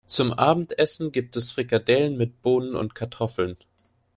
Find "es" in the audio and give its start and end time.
1.37-1.51